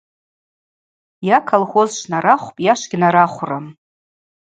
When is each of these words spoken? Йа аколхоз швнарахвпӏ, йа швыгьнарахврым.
Йа 1.27 1.37
аколхоз 1.41 1.89
швнарахвпӏ, 2.01 2.61
йа 2.65 2.73
швыгьнарахврым. 2.79 3.65